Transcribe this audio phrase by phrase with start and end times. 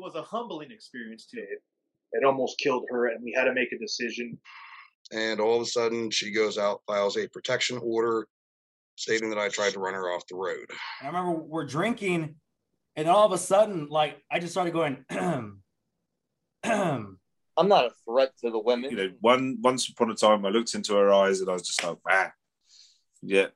[0.00, 1.40] was a humbling experience too.
[1.40, 1.62] It,
[2.12, 4.38] it almost killed her, and we had to make a decision.
[5.12, 8.26] And all of a sudden, she goes out, files a protection order
[8.96, 10.66] stating that I tried to run her off the road.
[11.00, 12.36] And I remember we're drinking,
[12.96, 15.04] and all of a sudden, like I just started going.
[17.60, 18.90] I'm not a threat to the women.
[18.90, 21.66] You know, one once upon a time, I looked into her eyes and I was
[21.66, 22.32] just like, ah,
[23.22, 23.48] yeah,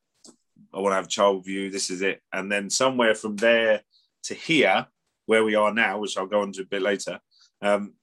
[0.74, 1.70] I want to have child with you.
[1.70, 2.20] This is it.
[2.32, 3.82] And then somewhere from there
[4.24, 4.86] to here,
[5.27, 7.20] where we are now, which I'll go on to a bit later,
[7.62, 7.94] um,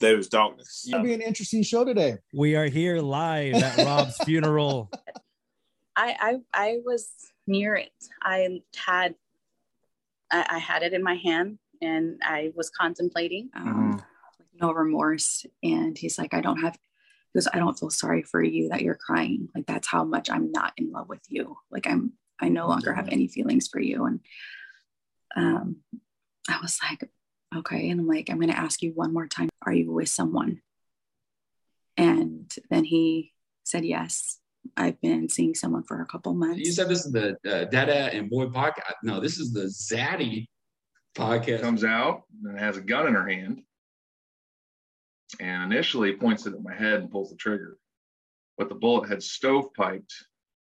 [0.00, 0.82] there was darkness.
[0.84, 2.16] It's gonna be an interesting show today.
[2.32, 4.90] We are here live at Rob's funeral.
[5.96, 7.10] I, I I was
[7.46, 7.90] near it.
[8.22, 9.14] I had
[10.30, 13.50] I, I had it in my hand and I was contemplating.
[13.54, 14.02] Um,
[14.38, 15.44] like no remorse.
[15.62, 18.82] And he's like, I don't have he goes, I don't feel sorry for you that
[18.82, 19.48] you're crying.
[19.54, 21.56] Like that's how much I'm not in love with you.
[21.70, 24.04] Like I'm I no longer have any feelings for you.
[24.06, 24.20] And
[25.36, 25.76] um
[26.48, 27.08] I was like,
[27.54, 27.90] okay.
[27.90, 30.60] And I'm like, I'm gonna ask you one more time, are you with someone?
[31.96, 33.32] And then he
[33.64, 34.38] said yes.
[34.76, 36.60] I've been seeing someone for a couple months.
[36.60, 38.96] You said this is the uh, Dada and Boy podcast.
[39.02, 40.46] No, this is the Zaddy
[41.16, 41.62] podcast.
[41.62, 43.62] Comes out and has a gun in her hand,
[45.40, 47.78] and initially points it at my head and pulls the trigger,
[48.56, 50.12] but the bullet had stovepiped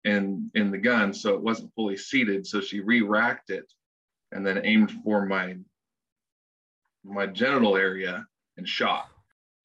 [0.04, 2.48] in in the gun, so it wasn't fully seated.
[2.48, 3.66] So she re-racked it,
[4.32, 5.56] and then aimed for my
[7.04, 8.26] my genital area
[8.58, 9.08] and shot.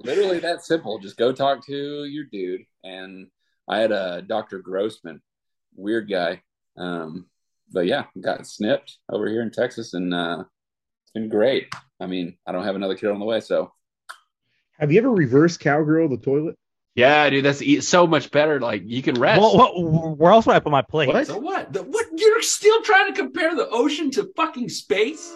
[0.00, 0.98] Literally that simple.
[0.98, 2.62] Just go talk to your dude.
[2.84, 3.28] And
[3.68, 4.58] I had a Dr.
[4.58, 5.20] Grossman,
[5.74, 6.42] weird guy.
[6.76, 7.26] Um,
[7.72, 10.44] but yeah, got snipped over here in Texas and uh,
[11.02, 11.72] it's been great.
[12.00, 13.72] I mean, I don't have another kid on the way, so
[14.78, 16.56] Have you ever reversed cowgirl the toilet?
[16.96, 18.58] Yeah, dude, that's e- so much better.
[18.58, 19.38] Like you can rest.
[19.38, 21.08] Well, what, where else would I put my plate?
[21.08, 21.26] What?
[21.26, 21.70] So what?
[21.70, 22.06] The, what?
[22.16, 25.30] You're still trying to compare the ocean to fucking space?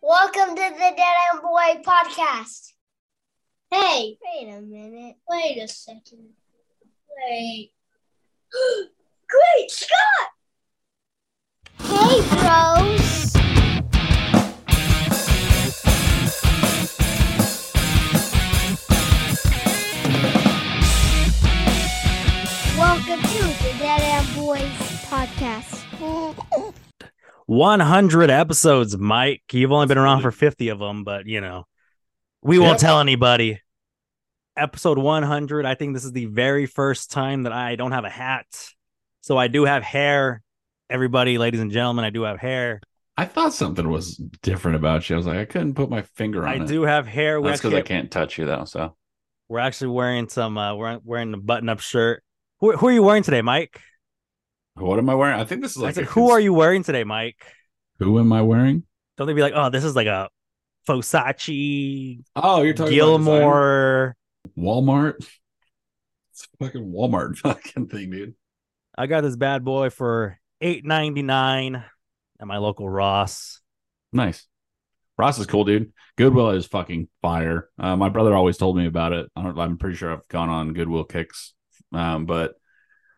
[0.00, 2.68] Welcome to the Dead End Boy podcast.
[3.72, 5.16] Hey, wait a minute.
[5.28, 6.28] Wait a second.
[7.28, 7.72] Wait.
[9.28, 10.28] Great Scott!
[11.80, 12.79] Hey, bros.
[24.50, 24.62] Boys
[25.06, 25.76] podcast.
[27.46, 29.42] 100 episodes, Mike.
[29.52, 31.68] You've only been around for 50 of them, but you know,
[32.42, 32.78] we won't Yep.
[32.80, 33.60] tell anybody.
[34.56, 35.66] Episode 100.
[35.66, 38.46] I think this is the very first time that I don't have a hat.
[39.20, 40.42] So I do have hair.
[40.90, 42.80] Everybody, ladies and gentlemen, I do have hair.
[43.16, 45.14] I thought something was different about you.
[45.14, 46.62] I was like, I couldn't put my finger on I it.
[46.62, 47.40] I do have hair.
[47.40, 48.64] That's because I can't touch you though.
[48.64, 48.96] So
[49.48, 50.58] We're actually wearing some.
[50.58, 52.24] Uh, we're wearing a button-up shirt.
[52.58, 53.80] Who, who are you wearing today, Mike?
[54.80, 55.38] What am I wearing?
[55.38, 57.36] I think this is like said, who cons- are you wearing today, Mike?
[57.98, 58.84] Who am I wearing?
[59.16, 60.28] Don't they be like, oh, this is like a
[60.88, 64.16] Fosachi, Oh, you're talking Gilmore.
[64.58, 65.16] Walmart.
[66.32, 68.34] It's a fucking Walmart fucking thing, dude.
[68.96, 71.84] I got this bad boy for eight ninety nine
[72.40, 73.60] at my local Ross.
[74.12, 74.46] Nice.
[75.18, 75.92] Ross is cool, dude.
[76.16, 77.68] Goodwill is fucking fire.
[77.78, 79.30] Uh, my brother always told me about it.
[79.36, 81.52] I don't, I'm pretty sure I've gone on Goodwill kicks.
[81.92, 82.54] Um, but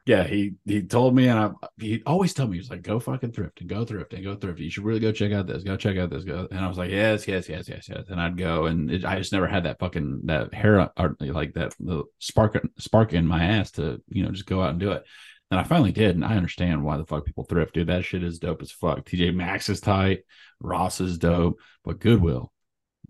[0.04, 2.98] yeah, he he told me, and I he always told me he was like, "Go
[2.98, 4.58] fucking thrift and go thrift and go thrift.
[4.58, 5.62] You should really go check out this.
[5.62, 6.24] Go check out this.
[6.24, 9.04] Go." And I was like, "Yes, yes, yes, yes, yes." And I'd go, and it,
[9.04, 13.26] I just never had that fucking that hair or like that the spark spark in
[13.28, 15.04] my ass to you know just go out and do it.
[15.52, 17.86] And I finally did, and I understand why the fuck people thrift, dude.
[17.86, 19.04] That shit is dope as fuck.
[19.04, 20.24] TJ Maxx is tight,
[20.60, 22.52] Ross is dope, but Goodwill,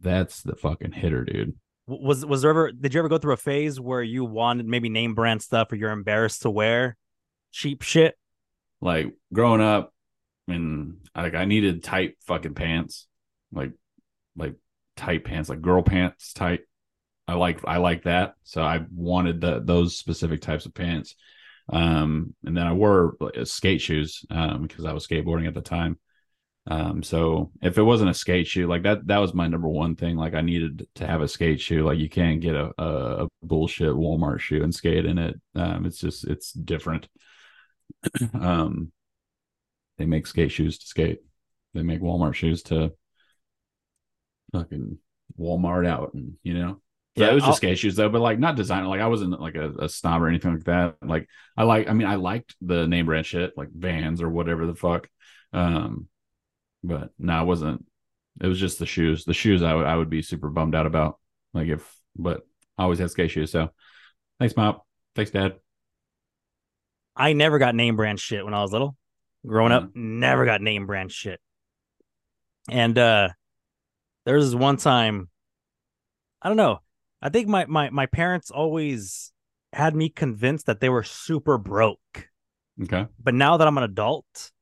[0.01, 1.55] that's the fucking hitter, dude.
[1.87, 2.73] Was was there ever?
[2.73, 5.77] Did you ever go through a phase where you wanted maybe name brand stuff, or
[5.77, 6.97] you're embarrassed to wear
[7.51, 8.17] cheap shit?
[8.81, 9.93] Like growing up,
[10.47, 13.09] and like I needed tight fucking pants,
[13.53, 13.73] like
[14.37, 14.55] like
[14.97, 16.61] tight pants, like girl pants tight.
[17.27, 21.17] I like I like that, so I wanted the those specific types of pants.
[21.69, 25.99] Um, and then I wore skate shoes um, because I was skateboarding at the time.
[26.69, 29.97] Um, so if it wasn't a skate shoe, like that, that was my number one
[29.97, 30.17] thing.
[30.17, 31.85] Like I needed to have a skate shoe.
[31.85, 35.41] Like you can't get a, a, a bullshit Walmart shoe and skate in it.
[35.55, 37.09] Um, it's just it's different.
[38.35, 38.93] um,
[39.99, 41.19] they make skate shoes to skate.
[41.75, 42.93] They make Walmart shoes to
[44.53, 44.99] fucking
[45.39, 46.81] Walmart out, and you know.
[47.17, 48.87] So Yeah, it was just skate shoes though, but like not designer.
[48.87, 50.97] Like I wasn't like a, a snob or anything like that.
[51.03, 54.67] Like I like, I mean, I liked the name brand shit, like Vans or whatever
[54.67, 55.09] the fuck.
[55.53, 56.09] Um,
[56.83, 57.85] but no, I wasn't.
[58.41, 59.25] It was just the shoes.
[59.25, 61.19] The shoes I would I would be super bummed out about.
[61.55, 62.43] Like if, but
[62.79, 63.53] I always had skate shoes.
[63.53, 63.71] So
[64.39, 64.87] thanks, Mop.
[65.15, 65.57] Thanks, Dad.
[67.15, 68.97] I never got name brand shit when I was little.
[69.47, 71.41] Growing up, never got name brand shit.
[72.71, 73.29] And uh
[74.25, 75.29] there was one time,
[76.41, 76.81] I don't know.
[77.21, 79.33] I think my my my parents always
[79.73, 82.29] had me convinced that they were super broke.
[82.83, 83.07] Okay.
[83.23, 84.53] But now that I'm an adult,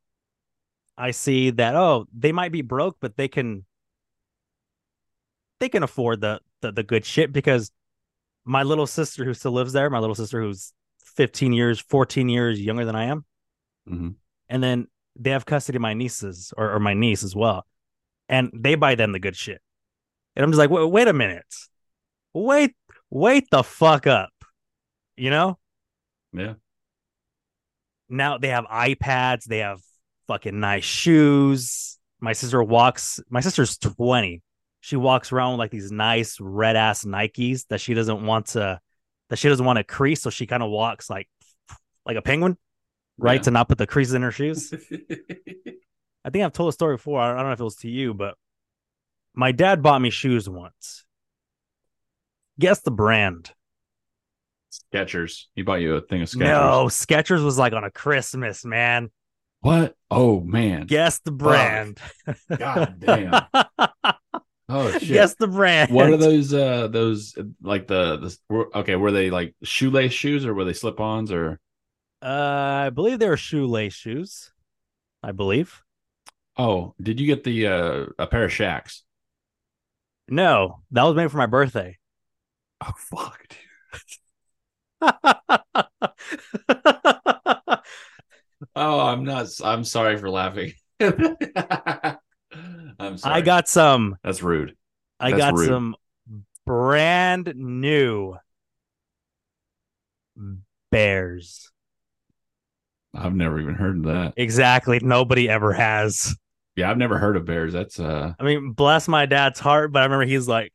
[1.01, 3.65] I see that oh, they might be broke, but they can
[5.61, 7.71] they can afford the the, the good shit because
[8.45, 10.73] my little sister who still lives there, my little sister who's
[11.05, 13.25] 15 years, 14 years younger than I am,
[13.89, 14.15] Mhm.
[14.49, 14.87] and then
[15.17, 17.67] they have custody of my nieces or, or my niece as well,
[18.29, 19.61] and they buy them the good shit.
[20.37, 21.53] And I'm just like, wait, wait a minute,
[22.33, 22.75] wait,
[23.11, 24.31] wait the fuck up,
[25.17, 25.59] you know?
[26.33, 26.55] Yeah.
[28.09, 29.81] now they have iPads, they have
[30.31, 31.99] fucking nice shoes.
[32.21, 34.41] My sister walks, my sister's 20.
[34.81, 38.81] She walks around with like these nice red ass Nikes that she doesn't want to
[39.29, 41.29] that she doesn't want to crease, so she kind of walks like
[42.07, 42.57] like a penguin,
[43.19, 43.41] right?
[43.41, 43.43] Yeah.
[43.43, 44.73] To not put the creases in her shoes.
[46.25, 47.21] I think I've told a story before.
[47.21, 48.37] I don't know if it was to you, but
[49.35, 51.05] my dad bought me shoes once.
[52.61, 53.51] Guess the brand.
[54.71, 55.47] Skechers.
[55.55, 56.39] He bought you a thing of Skechers.
[56.39, 59.11] No, Skechers was like on a Christmas, man.
[59.61, 59.95] What?
[60.11, 60.87] Oh man.
[60.87, 61.99] Guess the brand.
[62.57, 63.43] God damn.
[64.73, 65.09] Oh shit.
[65.09, 65.91] Guess the brand.
[65.91, 66.55] What are those?
[66.55, 68.95] Uh, those like the the were- okay?
[68.95, 71.59] Were they like shoelace shoes or were they slip-ons or?
[72.23, 74.53] Uh, I believe they were shoelace shoes.
[75.25, 75.83] I believe.
[76.57, 79.01] Oh, did you get the uh a pair of Shaqs?
[80.29, 81.99] No, that was made for my birthday.
[82.81, 83.49] Oh fuck,
[88.77, 89.49] Oh, I'm not.
[89.65, 90.73] I'm sorry for laughing.
[91.01, 91.17] I'm
[93.17, 93.35] sorry.
[93.35, 94.17] I got some.
[94.23, 94.77] That's rude.
[95.19, 95.69] I That's got rude.
[95.69, 95.97] some
[96.67, 98.37] brand new
[100.91, 101.71] bears.
[103.15, 104.35] I've never even heard of that.
[104.37, 105.01] Exactly.
[105.03, 106.37] Nobody ever has.
[106.77, 107.73] Yeah, I've never heard of bears.
[107.73, 108.35] That's uh.
[108.39, 110.73] I mean, bless my dad's heart, but I remember he's like,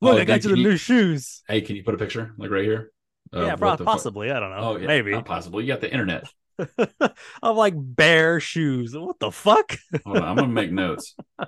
[0.00, 2.34] "Look, Oh, I got you the you- new shoes." Hey, can you put a picture
[2.38, 2.90] like right here?
[3.32, 4.30] yeah, what prob- the fuck- possibly.
[4.30, 4.56] I don't know.
[4.58, 5.12] Oh, yeah, maybe.
[5.12, 5.60] not possible.
[5.60, 6.24] You got the internet.
[7.42, 8.96] of like bear shoes.
[8.96, 9.76] What the fuck?
[10.04, 11.14] Hold on, I'm gonna make notes.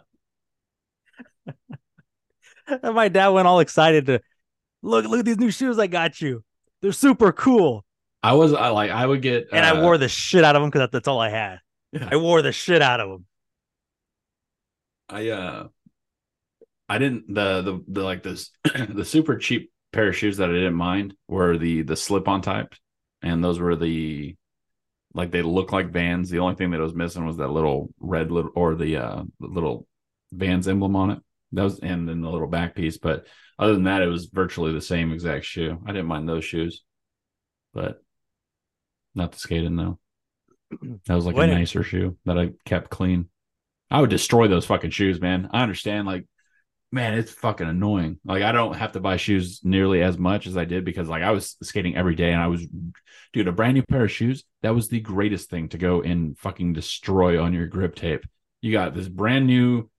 [2.82, 4.20] And my dad went all excited to
[4.82, 5.06] look.
[5.06, 6.44] Look at these new shoes I got you.
[6.82, 7.84] They're super cool.
[8.22, 10.62] I was I like I would get And I uh, wore the shit out of
[10.62, 11.60] them because that's all I had.
[11.98, 13.26] I wore the shit out of them.
[15.08, 15.68] I uh
[16.88, 18.50] I didn't the the, the like this
[18.88, 22.42] the super cheap pair of shoes that I didn't mind were the the slip on
[22.42, 22.74] type
[23.22, 24.36] and those were the
[25.18, 26.30] like they look like Vans.
[26.30, 29.84] The only thing that was missing was that little red little or the uh little
[30.30, 31.18] Vans emblem on it.
[31.52, 32.98] That was and then the little back piece.
[32.98, 33.26] But
[33.58, 35.76] other than that, it was virtually the same exact shoe.
[35.84, 36.84] I didn't mind those shoes,
[37.74, 38.00] but
[39.16, 39.98] not the skating though.
[41.06, 43.28] That was like a nicer shoe that I kept clean.
[43.90, 45.48] I would destroy those fucking shoes, man.
[45.52, 46.26] I understand, like,
[46.90, 48.18] man, it's fucking annoying.
[48.24, 51.22] Like, I don't have to buy shoes nearly as much as I did because, like,
[51.22, 52.66] I was skating every day and I was,
[53.32, 54.44] dude, a brand new pair of shoes.
[54.62, 58.24] That was the greatest thing to go and fucking destroy on your grip tape.
[58.62, 59.90] You got this brand new,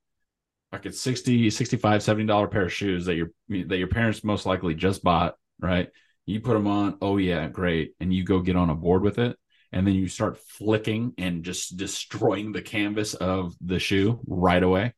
[0.71, 4.73] fucking 60, 65, 70 dollar pair of shoes that your that your parents most likely
[4.73, 5.89] just bought, right?
[6.25, 9.17] You put them on, oh yeah, great, and you go get on a board with
[9.17, 9.37] it,
[9.71, 14.93] and then you start flicking and just destroying the canvas of the shoe right away.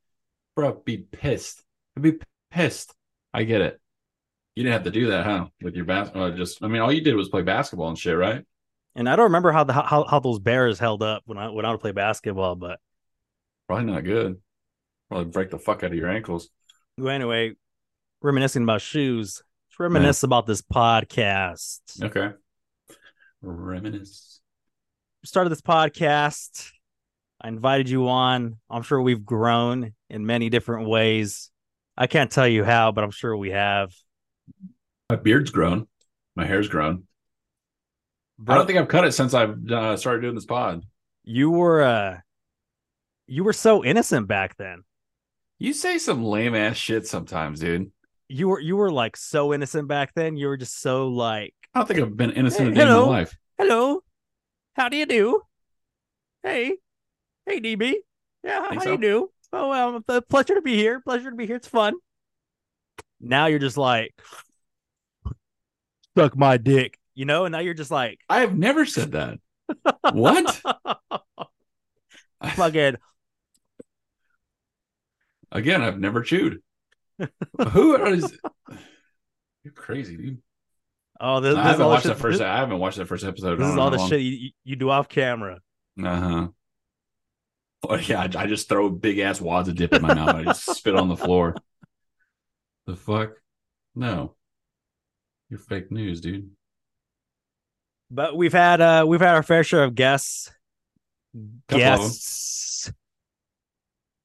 [0.56, 1.64] Bro, be pissed.
[1.96, 2.14] I'd be
[2.52, 2.94] pissed.
[3.34, 3.80] I get it.
[4.56, 5.48] You didn't have to do that, huh?
[5.62, 8.18] With your basketball, uh, just I mean, all you did was play basketball and shit,
[8.18, 8.44] right?
[8.96, 11.66] And I don't remember how the how, how those bears held up when I when
[11.66, 12.80] I would play basketball, but
[13.68, 14.38] Probably not good.
[15.10, 16.50] Probably break the fuck out of your ankles.
[16.98, 17.54] well, anyway,
[18.22, 19.42] reminiscing about shoes.
[19.70, 21.80] Let's reminisce about this podcast.
[22.02, 22.32] Okay.
[23.42, 24.42] Reminisce.
[25.24, 26.72] started this podcast.
[27.40, 28.58] I invited you on.
[28.70, 31.51] I'm sure we've grown in many different ways.
[31.98, 33.94] I can't tell you how, but I'm sure we have.
[35.10, 35.88] My beard's grown.
[36.36, 37.04] My hair's grown.
[38.48, 40.84] I don't think I've cut it since I've uh, started doing this pod.
[41.24, 42.18] You were uh
[43.28, 44.84] you were so innocent back then.
[45.60, 47.92] You say some lame ass shit sometimes, dude.
[48.28, 50.38] You were you were like so innocent back then.
[50.38, 53.38] You were just so like I don't think I've been innocent Hey, in my life.
[53.60, 54.02] Hello.
[54.76, 55.42] How do you do?
[56.42, 56.78] Hey.
[57.46, 57.94] Hey DB.
[58.44, 58.92] Yeah, Think how so?
[58.94, 59.32] you do?
[59.54, 61.00] Oh well, it's a pleasure to be here.
[61.02, 61.58] Pleasure to be here.
[61.58, 61.96] It's fun.
[63.20, 64.14] Now you're just like
[66.18, 69.40] suck my dick, you know, and now you're just like I have never said that.
[70.12, 70.62] what?
[72.56, 72.96] fucking
[75.52, 76.62] Again, I've never chewed.
[77.72, 78.38] Who is?
[79.64, 80.42] You're crazy, dude.
[81.20, 82.40] Oh, this, I this is haven't watched shit- the first.
[82.40, 83.60] This, I haven't watched the first episode.
[83.60, 85.60] this is all the shit you, you- you do off camera.
[86.02, 86.48] Uh huh.
[87.90, 90.36] Oh, yeah, I, I just throw big ass wads of dip in my mouth.
[90.36, 91.56] I just spit on the floor.
[92.86, 93.32] The fuck?
[93.96, 94.36] No.
[95.50, 96.52] You're fake news, dude.
[98.10, 100.52] But we've had uh we've had our fair share of guests.
[101.68, 102.92] Couple guests.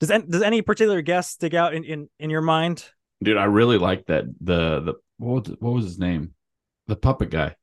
[0.01, 2.85] Does any, does any particular guest stick out in, in, in your mind?
[3.23, 4.25] Dude, I really like that.
[4.41, 6.35] The the what was, what was his name?
[6.89, 7.55] The puppet guy.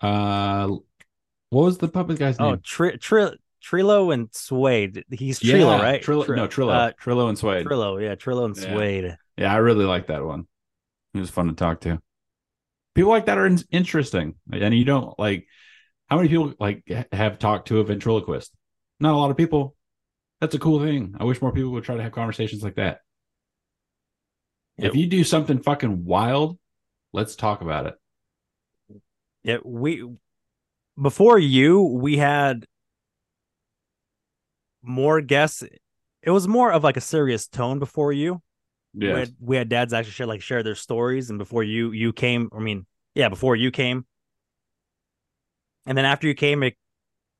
[0.00, 0.68] Uh,
[1.48, 2.60] what was the puppet guy's Oh, name?
[2.62, 5.04] Tri- Tri- Trilo and Suede.
[5.10, 6.02] He's Trilo, Yeah, right?
[6.02, 7.66] Trillo, Tri- no, Trillo, uh, Trillo and Suede.
[7.66, 8.74] Trillo, yeah, Trillo and Yeah.
[8.74, 9.16] Suede.
[9.36, 10.46] Yeah, I really like that one.
[11.12, 12.00] He was fun to talk to.
[12.94, 15.46] People like that are in- interesting, and you don't like.
[16.08, 18.52] How many people like have talked to a ventriloquist?
[18.98, 19.76] Not a lot of people.
[20.40, 21.14] That's a cool thing.
[21.20, 23.00] I wish more people would try to have conversations like that.
[24.76, 26.58] If you do something fucking wild,
[27.12, 27.94] let's talk about it.
[29.44, 30.04] Yeah, we
[31.00, 32.66] before you we had
[34.82, 35.62] more guests.
[36.22, 38.42] It was more of like a serious tone before you.
[38.92, 42.12] We had, we had dads actually share like share their stories, and before you you
[42.12, 44.04] came, I mean, yeah, before you came,
[45.86, 46.74] and then after you came, it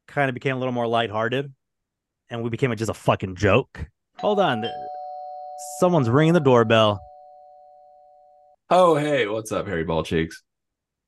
[0.06, 1.52] kind of became a little more lighthearted,
[2.28, 3.85] and we became just a fucking joke.
[4.18, 4.64] Hold on,
[5.80, 7.00] someone's ringing the doorbell.
[8.70, 10.44] Oh, hey, what's up, Harry Ball Cheeks?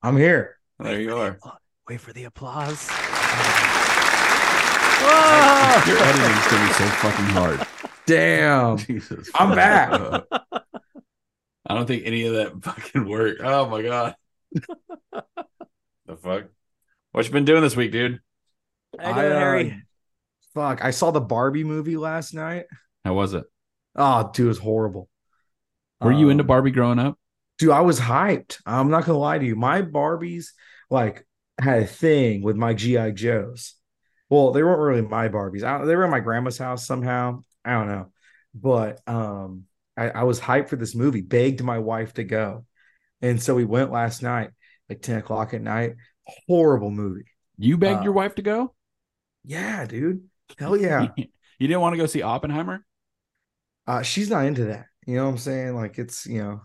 [0.01, 0.57] I'm here.
[0.77, 1.39] There you are.
[1.87, 2.89] Wait for the applause.
[5.87, 7.67] Your editing's gonna be so fucking hard.
[8.05, 8.77] Damn.
[8.77, 9.29] Jesus.
[9.35, 9.91] I'm back.
[11.65, 13.41] I don't think any of that fucking worked.
[13.43, 14.15] Oh my god.
[14.53, 16.45] the fuck?
[17.11, 18.19] What you been doing this week, dude?
[18.99, 19.83] How you doing, uh, Harry?
[20.53, 20.83] Fuck.
[20.83, 22.65] I saw the Barbie movie last night.
[23.03, 23.43] How was it?
[23.95, 25.09] Oh, dude, it was horrible.
[26.01, 27.17] Were you into Um, Barbie growing up?
[27.57, 28.57] Dude, I was hyped.
[28.65, 29.55] I'm not gonna lie to you.
[29.55, 30.47] My Barbies
[30.89, 31.25] like
[31.59, 33.75] had a thing with my GI Joes.
[34.33, 35.61] Well, they weren't really my Barbies.
[35.61, 37.41] I, they were in my grandma's house somehow.
[37.63, 38.11] I don't know,
[38.55, 41.21] but um, I, I was hyped for this movie.
[41.21, 42.65] Begged my wife to go,
[43.21, 44.49] and so we went last night,
[44.89, 45.97] like ten o'clock at night.
[46.47, 47.25] Horrible movie.
[47.59, 48.73] You begged uh, your wife to go?
[49.45, 50.23] Yeah, dude.
[50.57, 51.09] Hell yeah.
[51.15, 51.27] you
[51.59, 52.83] didn't want to go see Oppenheimer?
[53.85, 54.87] Uh, she's not into that.
[55.05, 55.75] You know what I'm saying?
[55.75, 56.61] Like it's you know.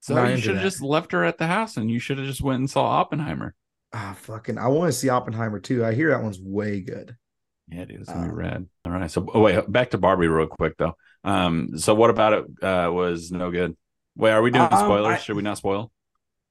[0.00, 2.42] So you should have just left her at the house and you should have just
[2.42, 3.54] went and saw Oppenheimer.
[3.96, 4.58] Ah, fucking.
[4.58, 5.84] I want to see Oppenheimer too.
[5.84, 7.16] I hear that one's way good.
[7.68, 8.66] Yeah, dude, it's gonna Um, be rad.
[8.84, 9.10] All right.
[9.10, 10.96] So oh, wait, back to Barbie real quick though.
[11.22, 13.76] Um, so what about it uh was no good?
[14.16, 15.14] Wait, are we doing Um, spoilers?
[15.14, 15.92] I- Should we not spoil?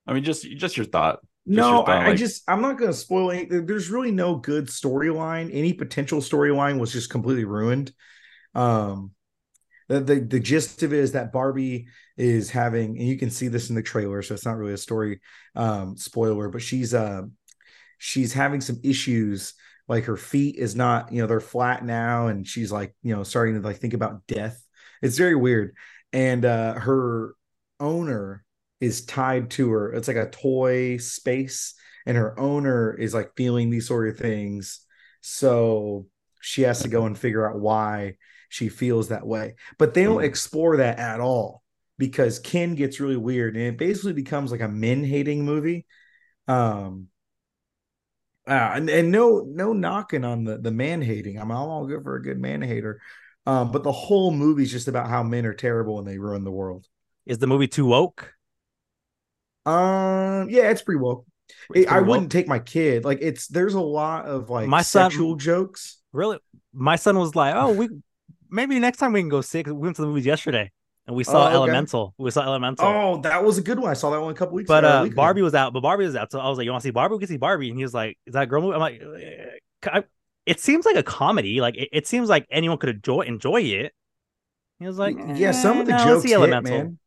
[0.08, 1.20] I mean, just just your thought.
[1.46, 3.46] Just No, your thought, I, I just I'm not gonna spoil any.
[3.46, 5.50] There's really no good storyline.
[5.54, 7.92] Any potential storyline was just completely ruined.
[8.56, 9.12] Um,
[9.90, 13.48] the, the the gist of it is that Barbie is having, and you can see
[13.48, 15.20] this in the trailer, so it's not really a story
[15.56, 17.24] um spoiler, but she's uh
[17.98, 19.54] she's having some issues.
[19.88, 23.24] Like her feet is not, you know, they're flat now, and she's like, you know,
[23.24, 24.64] starting to like think about death.
[25.02, 25.76] It's very weird.
[26.12, 27.34] And uh her
[27.80, 28.46] owner
[28.80, 29.94] is tied to her.
[29.94, 31.74] It's like a toy space,
[32.06, 34.82] and her owner is like feeling these sort of things.
[35.22, 36.08] So
[36.42, 38.18] she has to go and figure out why
[38.50, 39.56] she feels that way.
[39.80, 41.63] But they don't explore that at all
[41.98, 45.86] because Ken gets really weird and it basically becomes like a men hating movie.
[46.48, 47.08] Um,
[48.48, 51.40] uh, and, and no no knocking on the the man hating.
[51.40, 53.02] I'm all good for a good man hater.
[53.46, 56.52] Um, but the whole movie's just about how men are terrible and they ruin the
[56.52, 56.88] world.
[57.26, 58.34] Is the movie too woke?
[59.66, 61.26] Um, yeah, it's pretty woke.
[61.74, 63.06] It- I pretty wouldn't take my kid.
[63.06, 66.00] Like it's there's a lot of like My son- sexual jokes.
[66.12, 66.40] Really?
[66.74, 67.90] My son was like, "Oh, we
[68.50, 70.72] maybe next time we can go see." it," 'cause We went to the movies yesterday,
[71.08, 71.54] and we saw Oh, okay.
[71.56, 72.14] Elemental.
[72.18, 72.86] We saw Elemental.
[72.86, 73.90] Oh, that was a good one.
[73.92, 75.00] I saw that one a couple weeks but ago.
[75.00, 75.16] uh, week ago.
[75.16, 75.74] Barbie was out.
[75.74, 77.14] But Barbie was out, so I was like, "You want to see Barbie?
[77.16, 79.02] We can see Barbie." And he was like, "Is that a girl movie?" I'm like,
[79.02, 79.46] "Eh,
[79.86, 80.04] I-
[80.46, 81.62] "It seems like a comedy.
[81.62, 83.94] Like it, it seems like anyone could enjoy enjoy it."
[84.80, 87.00] He was like, yeah, some of the "Eh, no, jokes hit, Elemental." man.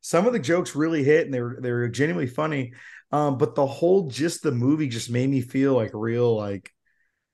[0.00, 2.72] Some of the jokes really hit, and they were they were genuinely funny.
[3.10, 6.70] Um, but the whole just the movie just made me feel like real like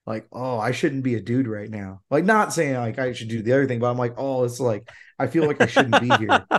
[0.05, 2.01] like oh I shouldn't be a dude right now.
[2.09, 4.59] Like not saying like I should do the other thing, but I'm like oh it's
[4.59, 6.45] like I feel like I shouldn't be here.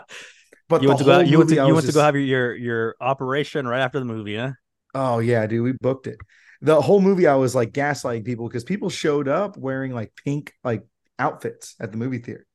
[0.69, 1.15] But you the went to go.
[1.15, 3.69] whole You went to, movie, you was went to go have your, your your operation
[3.69, 4.53] right after the movie, huh?
[4.95, 6.19] Oh yeah, dude, we booked it.
[6.61, 10.53] The whole movie, I was like gaslighting people because people showed up wearing like pink
[10.65, 10.83] like
[11.19, 12.47] outfits at the movie theater,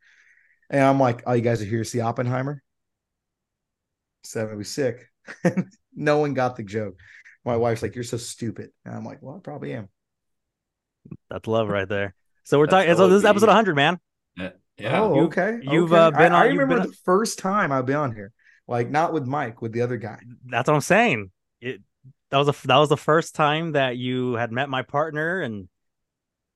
[0.69, 2.61] and I'm like, "Oh, you guys are here to see Oppenheimer?"
[4.23, 5.07] So I'm gonna be sick.
[5.95, 6.99] no one got the joke.
[7.45, 9.87] My wife's like, "You're so stupid," and I'm like, "Well, I probably am."
[11.29, 12.13] That's love right there.
[12.43, 12.97] So we're That's talking.
[12.97, 13.99] So this is episode 100, man.
[14.35, 14.49] Yeah.
[14.79, 15.59] Oh, okay.
[15.61, 16.01] you've, okay.
[16.01, 18.31] uh, been I, I on- you've remember been the first time I've been on here,
[18.67, 20.19] like not with Mike, with the other guy.
[20.45, 21.31] That's what I'm saying.
[21.59, 21.81] It,
[22.29, 25.67] that was a that was the first time that you had met my partner, and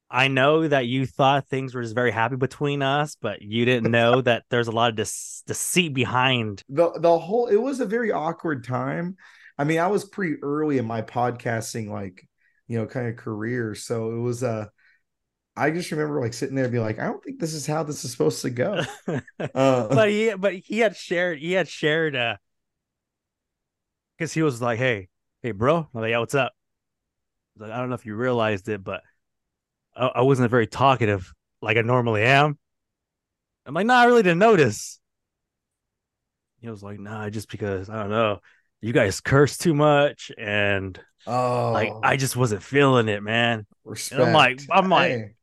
[0.10, 3.92] I know that you thought things were just very happy between us, but you didn't
[3.92, 6.64] know that there's a lot of dis- deceit behind.
[6.70, 9.18] the the whole it was a very awkward time.
[9.58, 12.28] I mean, I was pretty early in my podcasting, like
[12.68, 13.76] you know, kind of career.
[13.76, 14.68] So it was uh
[15.58, 17.84] I just remember like sitting there and be like, I don't think this is how
[17.84, 18.82] this is supposed to go.
[19.54, 22.38] Uh, but he but he had shared he had shared uh
[24.18, 25.10] because he was like, hey,
[25.44, 26.54] hey, bro, I'm like, yeah, what's up?
[27.60, 29.02] I like, I don't know if you realized it, but
[29.96, 31.32] I, I wasn't very talkative
[31.62, 32.58] like I normally am.
[33.66, 35.00] I'm like, nah, I really didn't notice.
[36.60, 38.40] He was like, nah, just because I don't know,
[38.82, 43.66] you guys curse too much, and oh, like I just wasn't feeling it, man.
[43.84, 44.20] respect.
[44.20, 45.36] And I'm like, I'm like, Hey.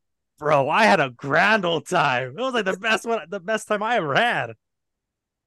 [0.43, 2.35] Bro, I had a grand old time.
[2.37, 4.55] It was like the best one, the best time I ever had.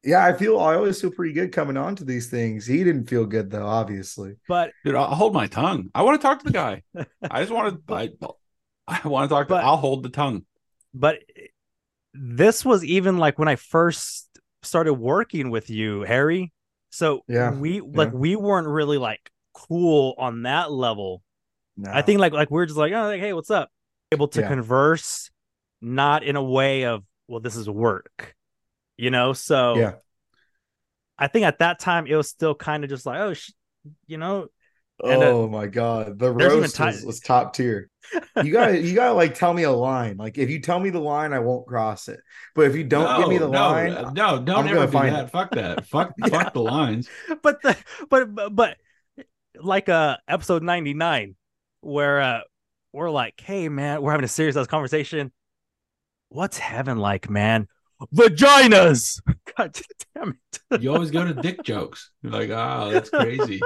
[0.06, 2.66] yeah, I feel I always feel pretty good coming on to these things.
[2.66, 4.36] He didn't feel good though, obviously.
[4.48, 5.90] But Dude, I'll hold my tongue.
[5.94, 6.84] I want to talk to the guy.
[7.30, 7.94] I just want to.
[7.94, 8.10] I,
[8.88, 9.50] I want to talk.
[9.50, 10.46] To, I'll hold the tongue.
[10.94, 11.20] but
[12.14, 14.30] this was even like when I first
[14.64, 16.54] started working with you, Harry.
[16.90, 18.18] So Yeah, we like yeah.
[18.18, 21.22] we weren't really like cool on that level.
[21.86, 23.70] I think like like we're just like, oh, like, hey, what's up?
[24.16, 24.48] Able to Yeah.
[24.48, 25.30] converse,
[25.82, 28.36] not in a way of, well, this is work,
[28.98, 29.34] you know.
[29.34, 29.94] So Yeah.
[31.18, 33.52] I think at that time it was still kind of just like, oh, sh-
[34.08, 34.48] you know.
[35.04, 37.90] And, uh, oh my god, the there's roast ti- was, was top tier.
[38.42, 40.16] You gotta you gotta like tell me a line.
[40.16, 42.22] Like if you tell me the line, I won't cross it.
[42.54, 44.86] But if you don't give me the no, line, uh, no, don't I'm ever gonna
[44.88, 45.26] do find that.
[45.26, 45.32] it.
[45.32, 45.86] Fuck that.
[45.88, 47.10] Fuck, fuck the lines.
[47.44, 47.76] but the
[48.10, 48.78] but but, but
[49.60, 51.36] like uh episode 99
[51.82, 52.40] where uh
[52.96, 55.32] we're like hey man we're having a serious conversation
[56.30, 57.68] what's heaven like man
[58.14, 59.22] vaginas
[59.58, 59.78] god
[60.16, 60.30] damn
[60.72, 62.12] it You always go to dick jokes.
[62.22, 63.62] You're like, oh, that's crazy.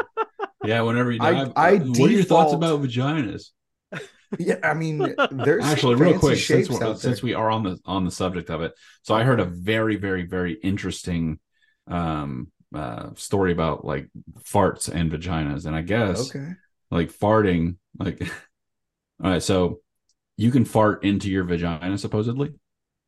[0.64, 3.52] Yeah, whenever you I- dive, I what are your thoughts about vaginas?
[4.38, 8.06] yeah, I mean, there's Actually, real quick, since we're, since we are on the on
[8.06, 11.40] the subject of it, so I heard a very, very, very interesting
[11.88, 14.08] um uh story about like
[14.44, 16.52] farts and vaginas, and I guess Okay.
[16.92, 18.22] like farting, like
[19.24, 19.80] all right, so
[20.38, 22.54] you can fart into your vagina supposedly.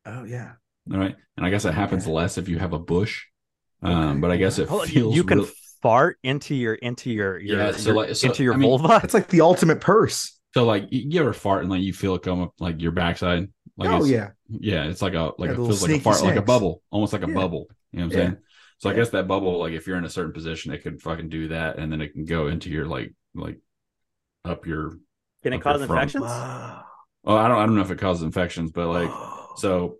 [0.04, 0.52] Oh yeah.
[0.92, 1.16] All right.
[1.36, 3.24] And I guess it happens less if you have a bush.
[3.82, 5.48] Um, but I guess it Hold on, you- feels you can real-
[5.82, 8.68] fart into your into your, your, Yeah, so your- like- so, into your I mean,
[8.68, 10.38] vulva It's like the ultimate purse.
[10.54, 12.92] so like you, you ever fart and like you feel it come up like your
[12.92, 13.48] backside.
[13.76, 14.30] Like Oh, yeah.
[14.48, 16.82] Yeah, it's like a like Yeah, it feels like a sneaky fart, like a bubble,
[16.90, 17.34] almost like a Yeah.
[17.34, 17.68] bubble.
[17.92, 18.24] You know what I'm Yeah.
[18.26, 18.36] saying?
[18.78, 21.28] So I guess that bubble, like if you're in a certain position, it could fucking
[21.28, 23.58] do that, and then it can go into your like like
[24.44, 24.92] up your
[25.42, 26.14] can it up your cause front.
[26.14, 26.24] infections
[27.24, 29.10] Well, I don't I don't know if it causes infections, but like
[29.56, 29.98] so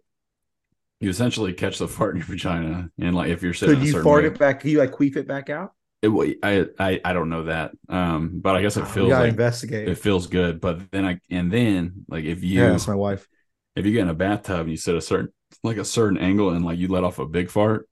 [1.01, 3.83] you essentially catch the fart in your vagina, and like if you're sitting Could in
[3.83, 4.61] a you certain fart way- it back?
[4.61, 5.73] Can you like queef it back out?
[6.03, 9.09] It, wa- I, I I don't know that, um, but I guess it Oh, feels
[9.11, 9.89] gotta like investigate.
[9.89, 13.29] It feels good, but then I and then like if you Yeah, that's my wife.
[13.77, 16.51] if you get in a bathtub and you sit a certain like a certain angle
[16.51, 17.89] and like you let off a big fart,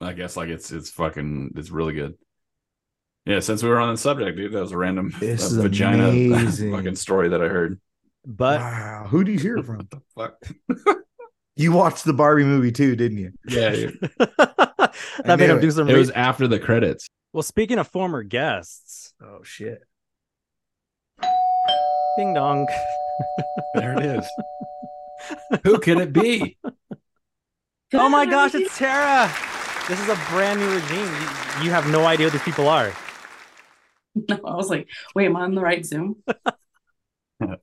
[0.00, 2.14] I guess like it's it's fucking it's really good.
[3.24, 5.52] Yeah, since we were on the subject, dude, that was a random This uh, is
[5.56, 6.72] vagina amazing.
[6.76, 7.80] fucking story that I heard.
[8.26, 9.88] but wow, who do you hear it from?
[10.14, 10.42] Fuck.
[11.54, 13.32] You watched the Barbie movie too, didn't you?
[13.46, 13.98] Yeah, dude.
[14.18, 17.06] that made him do some it re- was after the credits.
[17.34, 19.82] well speaking of former guests Oh shit.
[22.16, 22.66] ding dong
[23.74, 24.26] There it is.
[25.64, 26.56] Who could it be?
[27.92, 29.30] oh my gosh it's tarah
[29.88, 31.04] this is a brand new regime
[31.60, 32.90] you, you have no idea who these people are
[34.14, 36.22] No, I was like, wait, am I on the right Zoom?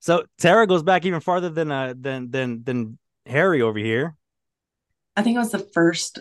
[0.00, 4.16] so Tarah goes back even farther than uh than than than Harry over here.
[5.16, 6.20] I think it was the first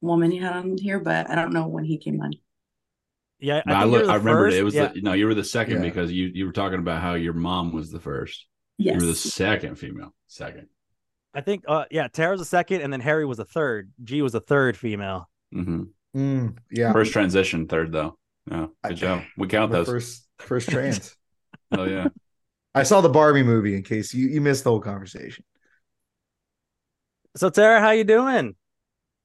[0.00, 2.32] woman you had on here, but I don't know when he came on.
[3.38, 4.56] Yeah, I, I, think look, the I remembered first.
[4.56, 4.88] it was yeah.
[4.88, 5.88] the, no, you were the second Yeah.
[5.88, 8.46] because you you were talking about how your mom was the first.
[8.78, 8.94] Yes.
[8.94, 10.14] You were the second female.
[10.26, 10.68] Second.
[11.34, 13.92] I think uh yeah, Tara's the second, and then Harry was the third.
[14.02, 15.28] G was the third female.
[15.52, 15.84] hmm
[16.16, 16.92] Mm, yeah.
[16.92, 18.18] First transition, third though.
[18.50, 19.22] Yeah, good job.
[19.38, 19.86] We count those.
[19.86, 21.16] First first trans.
[21.74, 22.08] Oh yeah.
[22.74, 25.42] I saw the Barbie movie in case you, you missed the whole conversation.
[27.34, 28.56] So Tarah, how you doing?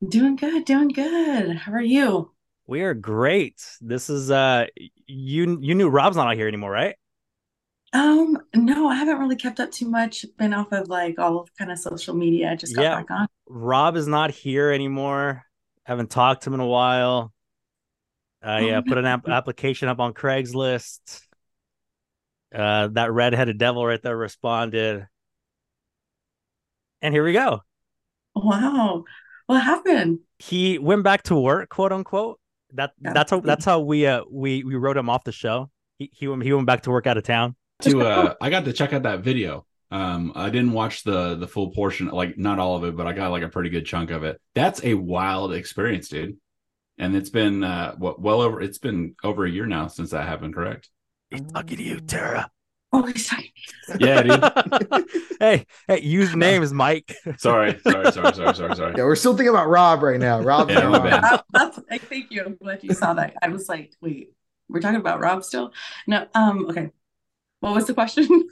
[0.08, 1.58] Doing good, doing good.
[1.58, 2.32] How are you?
[2.67, 3.62] We are great.
[3.82, 4.67] This is uh
[5.08, 6.95] you you knew Rob's not out here anymore, right?
[7.93, 10.26] Um, no, I haven't really kept up too much.
[10.38, 12.52] Been off of like all of kind of social media.
[12.52, 12.95] I just got Yeah.
[12.95, 13.28] back on.
[13.47, 15.43] Rob is not here anymore.
[15.88, 17.32] Haven't talked to him in a while.
[18.43, 21.21] I uh, put an app- application up on Craigslist.
[22.54, 25.08] Uh, that redheaded devil right there responded,
[27.02, 27.62] and here we go.
[28.36, 29.06] Wow.
[29.45, 30.19] What happened?
[30.39, 32.39] He went back to work, quote unquote.
[32.73, 33.13] That Yeah.
[33.13, 35.69] that's how that's how we uh we we wrote him off the show.
[36.00, 37.56] He he went he went back to work out of town.
[37.84, 39.65] to uh I got to check out that video.
[39.91, 43.13] Um I didn't watch the the full portion, like not all of it, but I
[43.13, 44.39] got like a pretty good chunk of it.
[44.56, 46.38] That's a wild experience, dude.
[46.97, 50.28] And it's been uh what well over it's been over a year now since that
[50.28, 50.89] happened, correct?
[51.30, 52.50] He's talking to you, Tarah.
[52.93, 53.54] Oh, he's sorry.
[54.00, 55.06] Yeah, dude.
[55.39, 57.15] hey, hey, use names, Mike.
[57.38, 58.93] sorry, sorry, sorry, sorry, sorry, sorry.
[58.97, 60.41] Yeah, we're still thinking about Rob right now.
[60.41, 61.43] Rob, Yeah, my bad.
[61.52, 62.43] That's, I thank you.
[62.45, 63.36] I'm glad you saw that.
[63.41, 64.32] I was like, wait,
[64.69, 65.73] we're talking about Rob still?
[66.08, 66.28] No.
[66.34, 66.67] Um.
[66.69, 66.91] Okay.
[67.60, 68.50] What was the question?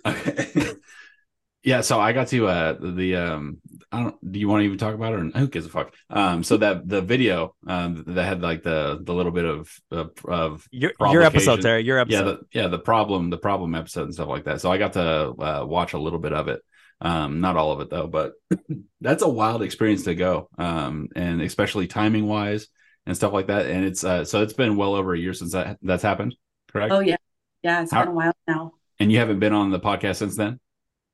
[1.65, 3.57] Yeah, so I got to uh the um
[3.91, 5.93] I don't do you want to even talk about it or who gives a fuck?
[6.11, 10.11] Um so that the video um that had like the the little bit of of,
[10.25, 11.61] of Your- your episode, provocation.
[11.63, 12.25] Terry, your Yeah, episode.
[12.51, 14.61] the, yeah, the problem the problem episode and stuff like that.
[14.61, 16.61] So I got to uh, watch a little bit of it.
[17.01, 18.33] Um not all of it though, but
[19.01, 20.49] that's a wild experience to go.
[20.59, 22.67] Um and especially timing wise
[23.07, 25.53] and stuff like that and it's uh so it's been well over a year since
[25.53, 26.35] that that's happened,
[26.71, 26.93] correct?
[26.93, 27.17] Oh yeah,
[27.63, 27.81] yeah.
[27.81, 28.73] It's How- been a while now.
[28.99, 30.59] And you haven't been on the podcast since then?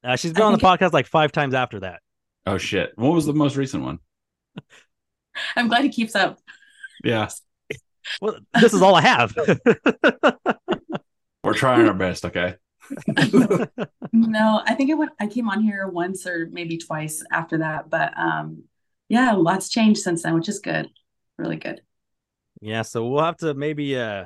[0.04, 2.02] Uh, she's been on the podcast like five times after that.
[2.46, 2.92] Oh shit.
[2.96, 4.00] What was the most recent one?
[5.56, 6.40] I'm glad he keeps up.
[7.04, 7.30] Yeah.
[8.20, 9.34] Well, this is all I have.
[11.44, 12.56] We're trying our best, okay?
[14.14, 15.12] No, I think I went.
[15.20, 18.64] I came on here once or maybe twice after that, but um,
[19.08, 20.90] yeah, lots changed since then, which is good.
[21.38, 21.82] Really good.
[22.60, 24.26] yeah, so we'll have to maybe uh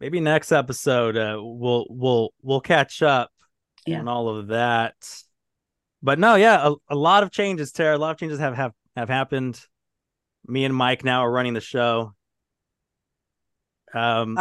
[0.00, 3.30] maybe next episode uh we'll we'll we'll catch up
[3.86, 4.00] Yeah.
[4.00, 4.94] on all of that.
[6.02, 7.96] But no, yeah, a, a lot of changes, Tarah.
[7.96, 9.60] A lot of changes have have have happened.
[10.46, 12.14] Me and Mike now are running the show.
[13.94, 14.38] Um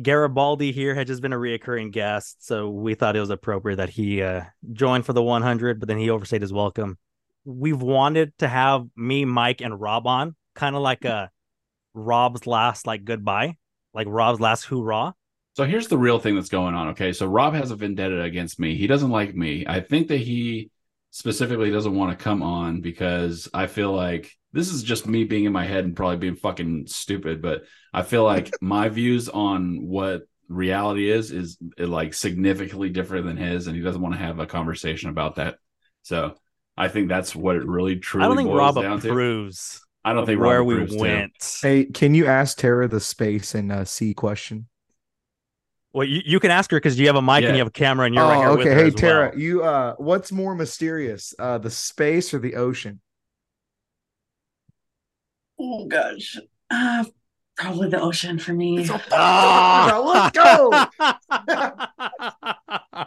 [0.00, 3.90] Garibaldi here had just been a reoccurring guest, so we thought it was appropriate that
[3.90, 6.98] he uh joined for the 100, but then he overstayed his welcome.
[7.44, 11.30] We've wanted to have me, Mike, and Rob on, kind of like a
[11.94, 13.56] Rob's last like goodbye,
[13.94, 15.14] like Rob's last hoorah.
[15.54, 16.88] So here's the real thing that's going on.
[16.88, 17.12] Okay.
[17.12, 18.76] So Rob has a vendetta against me.
[18.76, 19.64] He doesn't like me.
[19.66, 20.70] I think that he
[21.10, 25.44] specifically doesn't want to come on because I feel like this is just me being
[25.44, 29.86] in my head and probably being fucking stupid, but I feel like my views on
[29.86, 34.20] what reality is is uh, like significantly different than his and he doesn't want to
[34.20, 35.56] have a conversation about that.
[36.02, 36.34] So
[36.76, 39.10] I think that's what it really truly I don't think Rob down to.
[39.10, 39.80] approves.
[40.04, 41.00] I don't think where Rob we approves, too.
[41.00, 41.58] went.
[41.62, 44.66] Hey, can you ask Tarah the space and uh, sea question?
[45.92, 47.48] Well, you, you can ask her because you have a mic Yeah.
[47.48, 48.70] and you have a camera and you're oh, right here with okay.
[48.70, 49.38] her Hey, as Tarah, well.
[49.40, 53.00] you uh, what's more mysterious, uh, the space or the ocean?
[55.58, 56.38] Oh gosh,
[56.70, 57.04] uh,
[57.56, 58.78] probably the ocean for me.
[58.88, 60.86] let's go.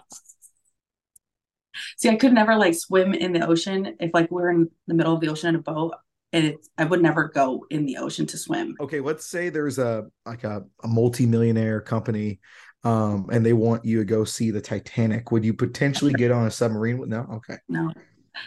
[1.97, 5.13] See, I could never like swim in the ocean if like we're in the middle
[5.13, 5.93] of the ocean in a boat,
[6.31, 8.75] and it's, I would never go in the ocean to swim.
[8.79, 12.39] Okay, let's say there's a like a, a multi-millionaire company,
[12.83, 15.31] um, and they want you to go see the Titanic.
[15.31, 16.97] Would you potentially get on a submarine?
[16.97, 17.57] with No, okay.
[17.69, 17.91] No.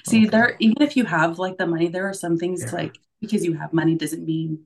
[0.07, 3.44] See, there even if you have like the money, there are some things like because
[3.44, 4.64] you have money doesn't mean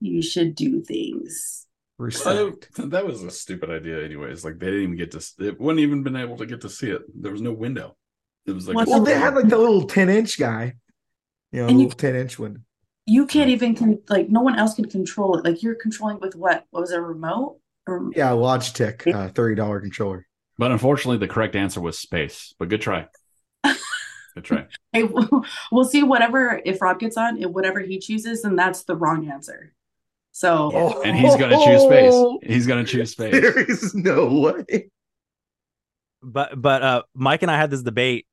[0.00, 1.66] you should do things.
[2.00, 4.44] Oh, that was a stupid idea, anyways.
[4.44, 5.24] Like they didn't even get to.
[5.40, 7.02] It wouldn't even been able to get to see it.
[7.12, 7.96] There was no window.
[8.46, 10.74] It was like well, they had like the little ten-inch guy,
[11.52, 12.64] you know, And you- little ten-inch one.
[13.04, 15.44] You can't even con- like no one else can control it.
[15.44, 16.64] Like you're controlling with what?
[16.70, 17.58] What was it, a remote?
[17.88, 20.26] Or Yeah, Logitech, uh, thirty-dollar controller.
[20.58, 22.54] But unfortunately, the correct answer was space.
[22.58, 23.06] But good try.
[23.64, 24.66] good try.
[24.92, 25.04] Hey,
[25.72, 29.30] we'll see whatever if Rob gets on, if whatever he chooses, then that's the wrong
[29.30, 29.72] answer.
[30.32, 32.14] So And he's gonna choose space.
[32.42, 33.32] He's gonna choose space.
[33.40, 34.90] There is no way.
[36.22, 38.26] But but uh Mike and I had this debate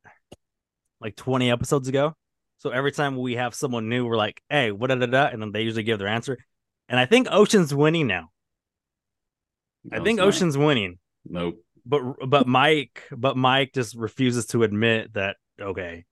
[1.00, 2.16] like 20 episodes ago.
[2.58, 5.42] So every time we have someone new, we're like, hey, what da da da, and
[5.42, 6.38] then they usually give their answer.
[6.90, 8.30] And I think Ocean's winning now.
[9.92, 10.28] I think it's not.
[10.28, 11.00] Ocean's winning.
[11.26, 11.62] Nope.
[11.86, 16.06] But but Mike but Mike just refuses to admit that okay.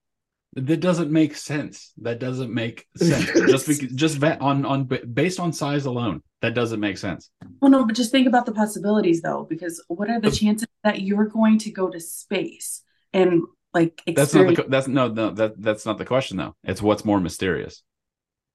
[0.56, 1.92] That doesn't make sense.
[2.02, 3.26] That doesn't make sense.
[3.50, 7.30] just because, just va- on on based on size alone, that doesn't make sense.
[7.60, 11.00] well no, but just think about the possibilities though, because what are the chances that
[11.02, 12.82] you're going to go to space
[13.12, 14.64] and like That's not the.
[14.68, 16.54] That's no no that that's not the question though.
[16.62, 17.82] It's what's more mysterious.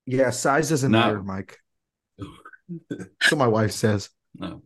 [0.06, 1.00] Yeah, size doesn't No.
[1.00, 1.58] matter, Mike.
[3.22, 4.10] so my wife says.
[4.36, 4.62] No.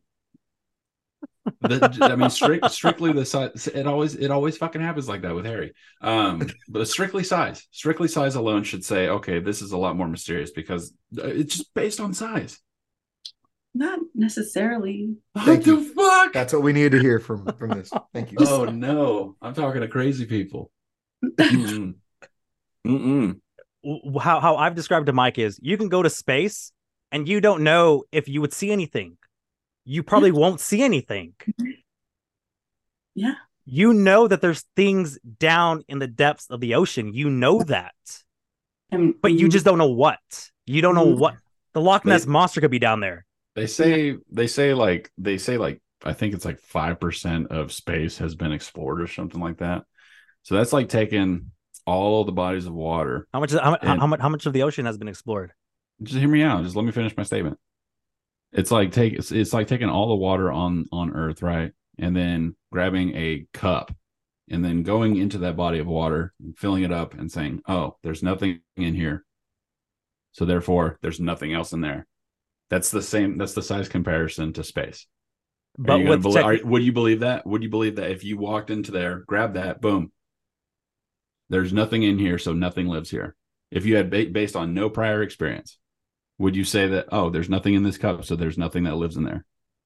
[1.62, 3.68] The, I mean, strict, strictly the size.
[3.68, 5.74] It always, it always fucking happens like that with Harry.
[6.02, 10.08] Um, but strictly size, strictly size alone should say, okay, this is a lot more
[10.08, 12.60] mysterious because uh, it's just based on size.
[13.74, 15.16] not necessarily.
[15.38, 15.84] Thank you.
[15.94, 16.34] fuck?
[16.34, 17.92] That's what we needed to hear from from this.
[18.14, 18.38] Thank you.
[18.42, 20.72] Oh no, I'm talking to crazy people.
[21.24, 21.96] Mm-mm.
[22.88, 23.40] Mm-mm.
[24.22, 26.72] How how I've described to Mike is you can go to space
[27.12, 29.18] and you don't know if you would see anything.
[29.86, 31.34] You probably won't see anything.
[33.16, 33.36] Yeah.
[33.66, 37.14] You know that there's things down in the depths of the ocean.
[37.14, 37.94] You know that.
[38.92, 40.20] And but you just don't know what.
[40.66, 41.18] You don't know Mhm.
[41.20, 41.36] what
[41.74, 43.26] the Loch They- Ness monster could be down there.
[43.56, 47.72] They say they say like they say like I think it's like five percent of
[47.72, 49.84] space has been explored or something like that.
[50.42, 51.52] So that's like taking
[51.86, 53.28] all the bodies of water.
[53.34, 55.54] How much how, And- how much how much of the ocean has been explored?
[56.02, 56.64] Just hear me out.
[56.64, 57.58] Just let me finish my statement.
[58.54, 62.16] It's like take it's, it's like taking all the water on on Earth, right, and
[62.16, 63.94] then grabbing a cup,
[64.50, 67.98] and then going into that body of water and filling it up and saying, "Oh,
[68.04, 69.26] there's nothing in here."
[70.34, 72.08] So therefore, there's nothing else in there.
[72.70, 73.38] That's the same.
[73.38, 75.08] That's the size comparison to space.
[75.78, 77.46] But you gonna with belie- tech- are- would you believe that?
[77.48, 80.12] Would you believe that if you walked into there, grab that, boom,
[81.50, 83.36] there's nothing in here, so nothing lives here.
[83.72, 85.80] If you had ba- based on no prior experience,
[86.40, 89.18] would you say that oh, there's nothing in this cup, so there's nothing that lives
[89.18, 89.46] in there?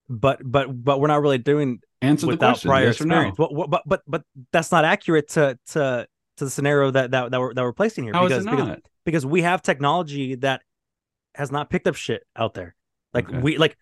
[0.10, 3.16] But but but we're not really doing Answer the without question, prior yes or no?
[3.30, 3.38] experience.
[3.38, 6.08] But, but but but that's not accurate to to
[6.38, 8.46] to the scenario that that, that we're that we're placing here How is it because
[8.56, 8.80] because not?
[9.06, 10.62] because we have technology that
[11.36, 12.76] has not picked up shit out there.
[13.14, 13.40] Like Okay.
[13.40, 13.78] we like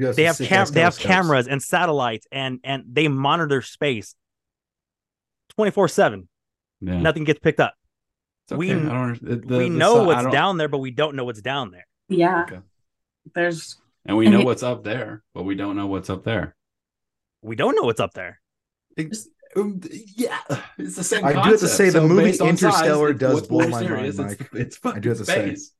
[0.00, 4.14] have they have cam- they have cameras and satellites and and they monitor space
[5.58, 6.26] 24/7.
[6.80, 7.00] Yeah.
[7.00, 7.74] Nothing gets picked up.
[8.50, 8.70] It's we.
[8.70, 9.42] I don't understand.
[9.48, 11.40] The- we the know si- I what's don't- down there but we don't know what's
[11.42, 11.86] down there.
[12.08, 12.46] Yeah.
[13.34, 16.56] There's and we know what's up there, but we don't know what's up there.
[17.42, 18.40] We don't know what's up there.
[19.56, 19.80] um,
[20.16, 20.38] yeah,
[20.78, 21.24] it's the same.
[21.24, 21.72] I do have to concept.
[21.74, 24.48] say the movie based on size, Interstellar does blow my mind, It's, Mike.
[24.54, 25.46] it's I do have to say.
[25.46, 25.72] space.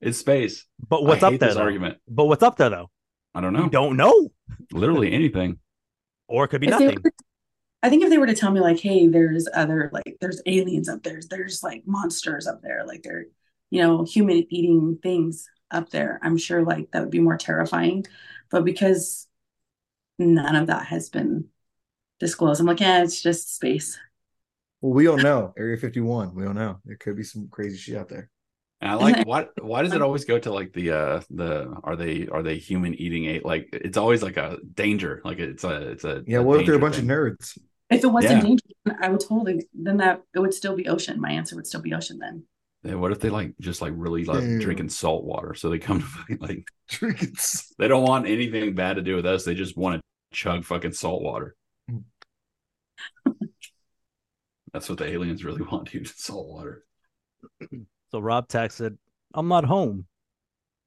[0.00, 0.66] It's space.
[0.88, 1.62] But what's I up hate there this though?
[1.62, 1.98] argument.
[2.08, 2.90] But what's up there though?
[3.34, 3.64] I don't know.
[3.64, 4.30] You don't know.
[4.72, 5.58] Literally anything.
[6.26, 6.98] Or it could be If nothing.
[7.04, 7.10] were-
[7.82, 10.88] I think if they were to tell me like, hey, there's other like there's aliens
[10.88, 13.26] up there, there's like monsters up there, like they're
[13.70, 18.04] you know human eating things up there, I'm sure like that would be more terrifying.
[18.50, 19.28] But because
[20.18, 21.48] none of that has been
[22.20, 23.98] disclosed, I'm like, yeah, it's just space.
[24.80, 25.52] Well, we don't know.
[25.58, 26.34] Area 51.
[26.34, 26.78] We don't know.
[26.84, 28.30] There could be some crazy shit out there.
[28.80, 31.96] And I like why why does it always go to like the uh the are
[31.96, 35.90] they are they human eating a like it's always like a danger like it's a
[35.90, 36.98] it's a Yeah, a what if they're a bunch thing.
[36.98, 37.58] of nerds?
[37.90, 38.42] If it wasn't Yeah.
[38.42, 41.20] dangerous, I would totally then that it would still be ocean.
[41.20, 42.44] My answer would still be ocean then.
[42.82, 44.58] Yeah, what if they like just like really like Damn.
[44.58, 47.34] drinking salt water so they come to fucking like Drinking
[47.78, 50.92] they don't want anything bad to do with us they just want to chug fucking
[50.92, 51.56] salt water
[51.90, 52.02] mm.
[54.72, 56.84] that's what the aliens really want dude salt water
[58.12, 58.96] So Rob texted,
[59.34, 60.06] I'm not home.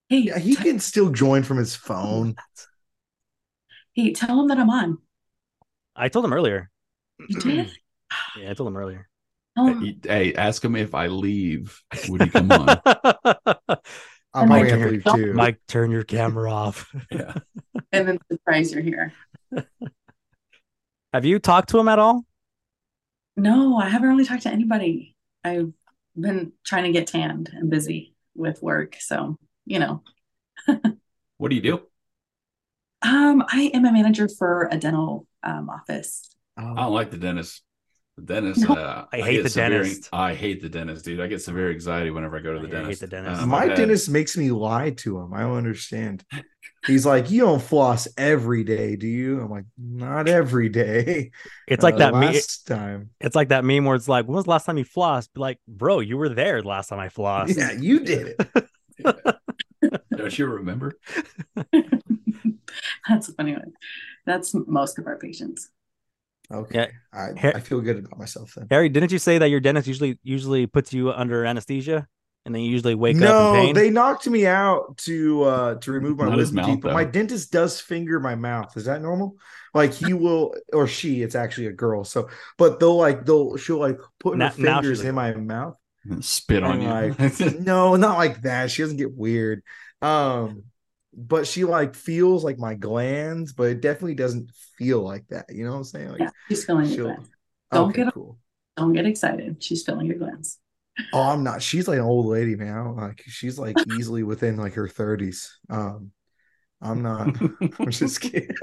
[0.10, 2.36] Hey, Yeah, he can still join from his phone.
[3.94, 4.98] hey, tell him that I'm on.
[5.96, 6.70] I told him earlier.
[7.30, 7.72] You did?
[8.38, 9.10] Yeah, I told him earlier.
[9.58, 12.68] Tell hey, hey ask him if I leave would he come on
[14.36, 15.34] I'll Mike, probably have to turn- leave too.
[15.34, 16.94] Mike, turn your camera off.
[17.12, 17.34] yeah
[17.92, 19.14] and then surprise you're here.
[21.12, 22.24] Have you talked to him at all?
[23.36, 25.16] No, I haven't really talked to anybody.
[25.44, 25.72] I've
[26.16, 28.96] been trying to get tanned and busy with work.
[29.00, 30.04] So, you know,
[31.38, 31.82] what do you do
[33.02, 36.33] um, I am a manager for a dental um, office.
[36.58, 37.62] I don't like the dentist.
[38.18, 38.68] The dentist.
[38.70, 38.76] No.
[38.76, 40.10] Uh, I hate get the severe- dentist.
[40.14, 41.20] I hate the dentist, dude.
[41.20, 43.02] I get severe anxiety whenever I go to the I hate dentist.
[43.02, 43.42] the dentist.
[43.42, 45.34] Um, My I've dentist makes me lie to him.
[45.34, 46.24] I don't understand.
[46.86, 49.42] He's like, You don't floss every day, do you?
[49.42, 51.32] I'm like, Not every day.
[51.68, 53.10] It's like Uh, that me- last time.
[53.20, 55.34] It's like that meme where it's like, when was the last time you flossed?
[55.34, 57.58] Be like, bro, you were there last time I flossed.
[57.58, 58.68] Yeah, you did it.
[60.16, 61.00] Don't you remember?
[63.10, 63.74] That's a funny one.
[64.28, 65.70] That's most of our patients.
[66.54, 66.90] Okay.
[67.12, 68.68] I, Har- I feel good about myself then.
[68.70, 72.08] Harry, didn't you say that your dentist usually usually puts you under anesthesia
[72.46, 76.18] and then you usually wake up no, they knocked me out to uh to remove
[76.18, 78.76] my Not wisdom mouth, teeth, but my dentist does finger my mouth.
[78.76, 79.36] Is that normal?
[79.74, 82.04] Like he will or she, it's actually a girl.
[82.04, 85.16] So but they'll like they'll she'll like put Now- her now fingers she's a in
[85.16, 85.76] my mouth.
[86.20, 86.90] Spit on And you.
[87.50, 88.70] like no, not like that.
[88.72, 89.64] She doesn't get weird.
[90.02, 90.64] Um
[91.16, 95.46] but she like feels like my glands, but it definitely doesn't feel like that.
[95.54, 96.10] You know what I'm saying?
[96.10, 97.30] Like Yeah, she's feeling your glands.
[97.72, 98.40] Don't okay, get cool.
[98.78, 99.64] don't get excited.
[99.64, 100.60] She's feeling your glands.
[101.12, 101.62] Oh, I'm not.
[101.62, 102.96] She's like an old lady, man.
[102.96, 105.50] Like she's like easily within like her 30s.
[105.70, 106.12] Um,
[106.82, 107.36] I'm not.
[107.80, 108.50] I'm just kidding.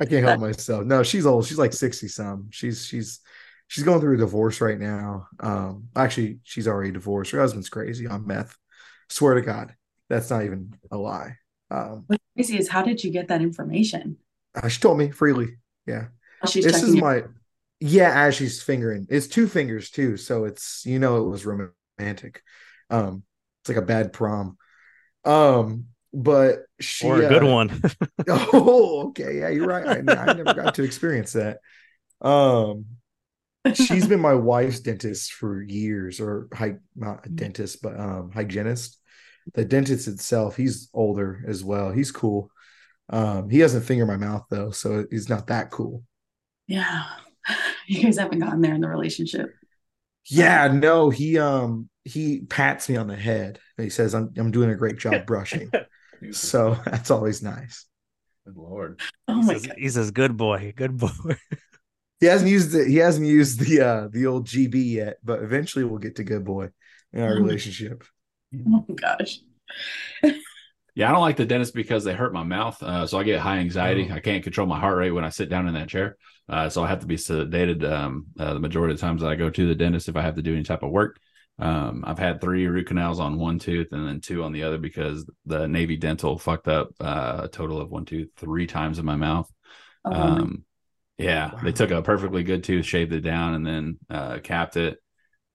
[0.00, 0.84] I can't help myself.
[0.84, 1.46] No, she's old.
[1.46, 2.48] She's like 60 some.
[2.50, 3.20] She's she's
[3.68, 5.28] she's going through a divorce right now.
[5.40, 7.30] Um, actually, she's already divorced.
[7.30, 8.56] Her husband's crazy on meth.
[9.14, 9.76] Swear to God,
[10.08, 11.36] that's not even a lie.
[11.70, 14.16] Um, What's crazy is how did you get that information?
[14.56, 15.50] uh, she told me freely.
[15.86, 16.06] Yeah.
[16.48, 17.22] She's this is your- my
[17.78, 22.42] yeah as she's fingering it's two fingers too so it's you know it was romantic.
[22.90, 23.22] Um,
[23.62, 24.58] it's like a bad prom.
[25.24, 27.82] Um, but she or a good uh, one.
[28.28, 29.86] oh, okay, yeah, you're right.
[29.86, 31.58] I, I never got to experience that.
[32.20, 32.86] Um,
[33.72, 38.98] she's been my wife's dentist for years, or hy- not a dentist, but um, hygienist.
[39.54, 41.90] The dentist itself, he's older as well.
[41.92, 42.50] He's cool.
[43.10, 46.02] Um, he doesn't finger my mouth though, so he's not that cool.
[46.66, 47.04] Yeah.
[47.86, 49.54] You guys haven't gotten there in the relationship.
[50.30, 53.58] Yeah, no, he um he pats me on the head.
[53.76, 55.70] He says I'm I'm doing a great job brushing.
[56.32, 57.84] so that's always nice.
[58.46, 59.00] Good lord.
[59.28, 59.76] Oh he, my says, god.
[59.78, 61.10] he says, "Good boy, good boy."
[62.20, 62.88] He hasn't used it.
[62.88, 66.44] He hasn't used the uh the old GB yet, but eventually we'll get to good
[66.44, 66.70] boy
[67.12, 68.04] in our Oh relationship.
[68.68, 69.38] Oh gosh.
[70.96, 72.80] Yeah, I don't like the dentist because they hurt my mouth.
[72.80, 74.08] Uh, so I get high anxiety.
[74.08, 74.14] Oh.
[74.14, 76.16] I can't control my heart rate when I sit down in that chair.
[76.48, 79.28] Uh, so I have to be sedated um, uh, the majority of the times that
[79.30, 81.18] I go to the dentist if I have to do any type of work.
[81.58, 84.78] Um, I've had three root canals on one tooth and then two on the other
[84.78, 89.04] because the Navy Dental fucked up uh, a total of one tooth three times in
[89.04, 89.50] my mouth.
[90.04, 90.64] Oh, Um,
[91.18, 94.98] yeah, they took a perfectly good tooth, shaved it down, and then uh, capped it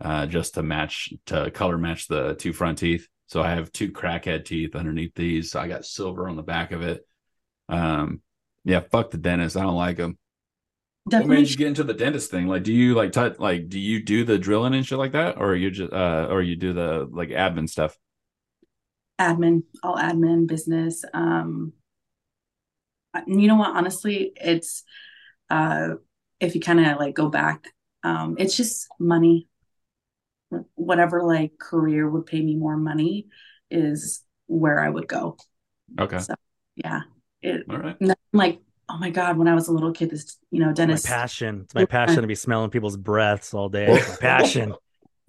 [0.01, 3.07] uh, just to match to color match the two front teeth.
[3.27, 5.51] So I have two crackhead teeth underneath these.
[5.51, 7.05] So I got silver on the back of it.
[7.67, 8.21] Um,
[8.63, 9.57] yeah, fuck the dentist.
[9.57, 10.17] I don't like them.
[11.03, 12.47] What Definitely made you get into the dentist thing?
[12.47, 15.37] Like, do you like touch like do you do the drilling and shit like that,
[15.37, 17.97] or you just uh, or you do the like admin stuff?
[19.19, 21.03] admin, all admin, business.
[21.13, 21.73] Um,
[23.27, 23.75] you know what?
[23.75, 24.83] Honestly, it's
[25.49, 25.95] uh,
[26.39, 27.67] if you kind of like go back,
[28.03, 29.47] um, it's just money.
[30.75, 33.27] Whatever like career would pay me more money
[33.69, 35.37] is where I would go.
[35.99, 36.33] Okay, So
[36.75, 37.01] yeah,
[37.41, 37.97] it all right.
[37.99, 38.59] nothing like
[38.89, 41.05] oh my god, when I was a little kid, this you know my dentist.
[41.05, 41.61] passion.
[41.65, 43.93] It's my passion to be smelling people's breaths all day.
[43.95, 44.73] It's my passion.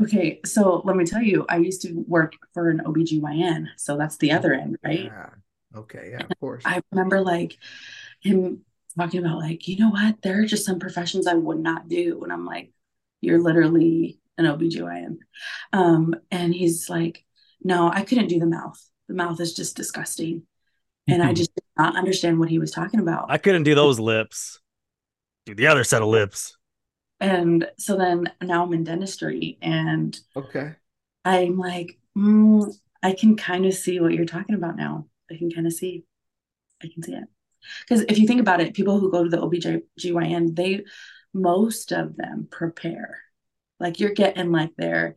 [0.02, 4.16] Okay, so let me tell you, I used to work for an OBGYN, so that's
[4.16, 5.12] the other end, right?
[5.12, 5.30] Yeah.
[5.76, 6.64] Okay, yeah, of course.
[6.64, 7.58] I remember like
[8.22, 8.62] him
[8.98, 10.22] talking about like, you know what?
[10.22, 12.22] There are just some professions I would not do.
[12.22, 12.72] And I'm like,
[13.20, 15.18] you're literally an OBGYN.
[15.72, 17.24] Um, and he's like,
[17.62, 18.80] no, I couldn't do the mouth.
[19.08, 20.44] The mouth is just disgusting.
[21.08, 23.30] And I just did not understand what he was talking about.
[23.30, 24.60] I couldn't do those lips.
[25.46, 26.56] Do the other set of lips.
[27.20, 30.76] And so then now I'm in dentistry and Okay.
[31.24, 32.72] I'm like, mm,
[33.02, 35.06] I can kind of see what you're talking about now.
[35.30, 36.04] I can kind of see.
[36.82, 37.24] I can see it.
[37.88, 40.84] Because if you think about it, people who go to the OBGYN, they,
[41.32, 43.18] most of them prepare.
[43.78, 45.16] Like you're getting like their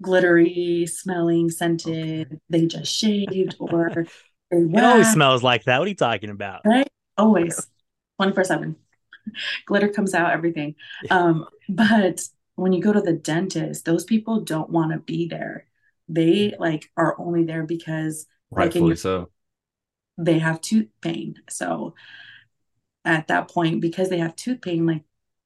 [0.00, 4.06] glittery, smelling, scented, they just shaved or
[4.50, 5.78] they It always smells like that.
[5.78, 6.62] What are you talking about?
[6.64, 6.88] right?
[7.18, 7.66] Always
[8.18, 8.76] 24 7.
[9.66, 10.74] Glitter comes out, everything.
[11.10, 12.22] Um, but
[12.54, 15.66] when you go to the dentist, those people don't want to be there.
[16.08, 19.30] They like are only there because like in Rightfully your, so.
[20.18, 21.36] They have tooth pain.
[21.48, 21.94] So
[23.04, 25.02] at that point, because they have tooth pain, like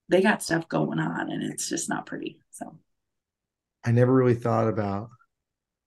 [0.08, 2.38] they got stuff going on and it's just not pretty.
[2.50, 2.78] So
[3.84, 5.10] I never really thought about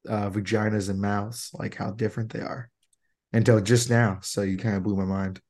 [0.07, 2.69] uh, vaginas and mouths, like how different they are,
[3.33, 4.19] until just now.
[4.21, 5.41] So you kind of blew my mind.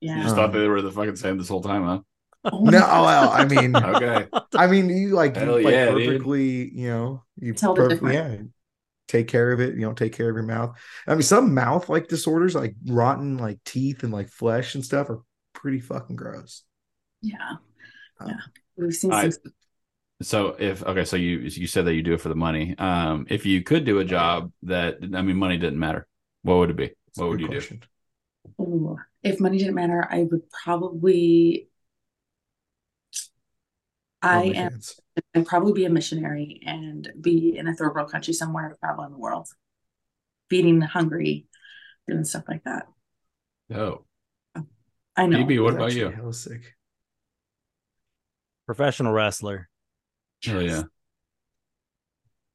[0.00, 0.12] Yeah.
[0.12, 0.24] You yeah.
[0.24, 2.00] just thought they were the fucking same this whole time, huh?
[2.44, 4.26] Oh No, my well, I mean, Okay.
[4.54, 6.06] I mean, you like, you, like yeah, dude.
[6.06, 8.36] perfectly, you know, you Tell the perfectly, yeah,
[9.08, 9.74] take care of it.
[9.74, 10.76] You know, take care of your mouth.
[11.06, 15.10] I mean, some mouth like disorders, like rotten, like teeth and like flesh and stuff,
[15.10, 16.62] are pretty fucking gross.
[17.22, 17.56] Yeah.
[18.20, 18.36] Um, Yeah.
[18.76, 19.52] We've seen All some.
[20.22, 22.74] So if okay, so you you said that you do it for the money.
[22.78, 26.06] Um, if you could do a job that I mean, money didn't matter,
[26.42, 26.86] what would it be?
[26.86, 27.82] That's What would you question.
[28.60, 31.68] Ooh, if money didn't matter, I would probably
[34.24, 35.00] Oh, I am OnlyFans.
[35.34, 39.18] I'd probably be a missionary and be in a third world country somewhere traveling the
[39.18, 39.48] world,
[40.48, 41.46] feeding the hungry,
[42.08, 42.86] doing stuff like that.
[43.70, 44.04] do?
[44.56, 44.66] Oh,
[45.16, 45.38] I know.
[45.38, 46.08] BB, what about you?
[46.10, 46.74] hella sick.
[48.66, 49.68] Professional wrestler.
[50.48, 50.82] Oh yeah,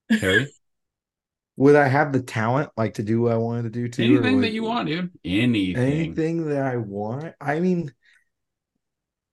[0.10, 0.47] Harry.
[1.58, 4.04] Would I have the talent like to do what I wanted to do too?
[4.04, 5.12] Anything would- that you want, dude.
[5.25, 5.75] Anything.
[5.83, 7.35] anything that I want.
[7.41, 7.93] I mean,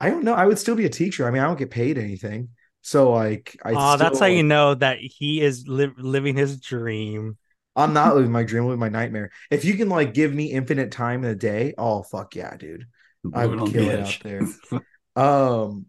[0.00, 0.34] I don't know.
[0.34, 1.26] I would still be a teacher.
[1.26, 2.50] I mean, I don't get paid anything.
[2.82, 6.60] So like, I Oh, that's how still, you know that he is li- living his
[6.60, 7.38] dream.
[7.74, 9.30] I'm not living my dream, I'm living my nightmare.
[9.50, 12.86] If you can like give me infinite time in a day, oh fuck yeah, dude.
[13.34, 14.20] I would kill it edge.
[14.22, 14.82] out there.
[15.16, 15.86] Um,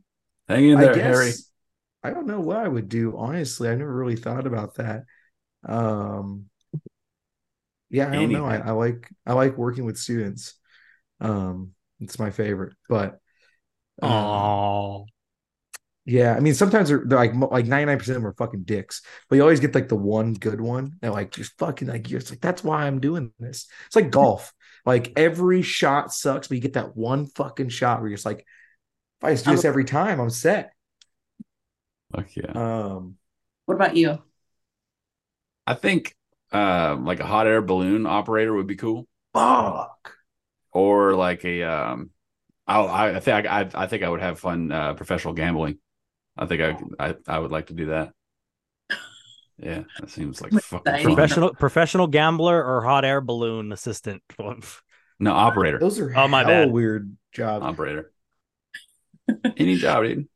[0.47, 1.33] Hang in I there, guess Harry.
[2.03, 3.17] I don't know what I would do.
[3.17, 5.03] Honestly, I never really thought about that.
[5.65, 6.45] Um,
[7.89, 8.45] yeah, I don't know.
[8.45, 10.53] I, I like I like working with students.
[11.21, 12.73] Um, it's my favorite.
[12.89, 13.19] But
[14.01, 15.05] uh, Oh,
[16.05, 18.63] Yeah, I mean sometimes they're, they're like like ninety nine percent of them are fucking
[18.63, 22.09] dicks, but you always get like the one good one that like just fucking like
[22.09, 23.67] you're just like that's why I'm doing this.
[23.87, 24.53] It's like golf.
[24.85, 28.39] Like every shot sucks, but you get that one fucking shot where you're just like,
[28.39, 30.71] if I just do this every time, I'm set.
[32.11, 32.51] Fuck yeah.
[32.53, 33.17] Um,
[33.65, 34.23] What about you?
[35.65, 36.15] I think
[36.51, 39.07] um like a hot air balloon operator would be cool.
[39.33, 40.17] Fuck.
[40.71, 42.11] Or like a um
[42.67, 45.79] I I I think I I think I would have fun uh professional gambling.
[46.37, 48.11] I think I I I would like to do that.
[49.57, 51.03] Yeah, that seems like fucking fun.
[51.03, 54.21] Professional professional gambler or hot air balloon assistant.
[55.19, 55.79] No, operator.
[55.79, 56.71] Those are Oh, my hella bad.
[56.71, 57.65] weird jobs.
[57.65, 58.11] Operator.
[59.57, 60.27] Any job, dude.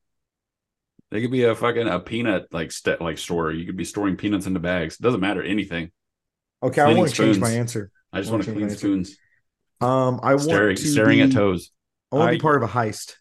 [1.12, 3.52] They could be a fucking a peanut like st- like store.
[3.52, 4.96] You could be storing peanuts into bags.
[4.96, 5.92] It Doesn't matter anything.
[6.64, 7.92] Okay, I want to change my answer.
[8.12, 8.80] I just I wanna want to change clean my answer.
[8.80, 9.18] spoons.
[9.82, 11.70] Um, I want staring, to staring be, at toes.
[12.12, 13.16] I want to be part of a heist.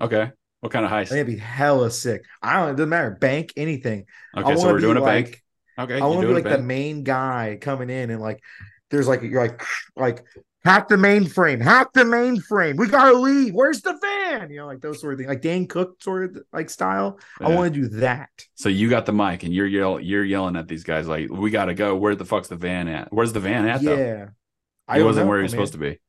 [0.00, 0.30] Okay.
[0.60, 1.08] What kind of heist?
[1.08, 2.24] think it'd be hella sick.
[2.42, 2.70] I don't.
[2.70, 3.10] It doesn't matter.
[3.12, 4.06] Bank anything.
[4.36, 5.42] Okay, so we're doing a like- bank.
[5.78, 8.40] Okay, I want to be like the main guy coming in and like,
[8.90, 9.62] there's like you're like
[9.94, 10.24] like
[10.64, 12.76] hack the mainframe, hack the mainframe.
[12.76, 13.54] We gotta leave.
[13.54, 14.50] Where's the van?
[14.50, 17.20] You know, like those sort of things, like Dan Cook sort of like style.
[17.40, 18.28] I want to do that.
[18.56, 21.50] So you got the mic and you're yell you're yelling at these guys like, "We
[21.52, 21.94] gotta go.
[21.94, 23.12] Where the fuck's the van at?
[23.12, 24.26] Where's the van at?" Though Yeah.
[24.88, 25.58] I he don't wasn't know, where he was man.
[25.58, 26.00] supposed to be.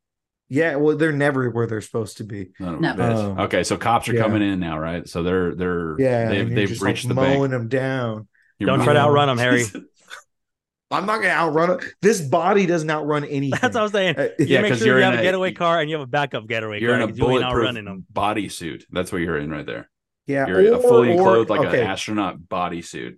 [0.51, 2.49] Yeah, well, they're never where they're supposed to be.
[2.59, 2.91] No, No.
[3.31, 4.21] Um, okay, so cops are yeah.
[4.23, 5.07] coming in now, right?
[5.07, 7.37] So they're they're Yeah, they've and you're they've just, reached like, the bank.
[7.37, 8.27] mowing them down.
[8.57, 9.63] You're Don't try to outrun them, Harry.
[10.91, 11.83] I'm not gonna outrun it.
[12.01, 13.59] This body doesn't outrun anything.
[13.61, 14.15] That's what I was saying.
[14.17, 15.97] Uh, You Yeah, make 'cause sure you're you have a a- getaway car and you
[15.97, 17.01] have a backup getaway You're car.
[17.01, 18.05] in a you ain't bulletproof outrunning them.
[18.11, 18.85] bodysuit.
[18.91, 19.87] That's what you're in right there.
[20.25, 21.81] Yeah, You're a or- fully or- clothed like okay.
[21.81, 23.17] an astronaut bodysuit.